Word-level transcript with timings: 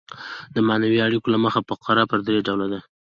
د 0.55 0.57
معنوي 0.67 0.99
اړیکو 1.07 1.27
له 1.33 1.39
مخه 1.45 1.59
فقره 1.69 2.03
پر 2.11 2.19
درې 2.27 2.39
ډوله 2.47 2.65
ده. 2.71 2.79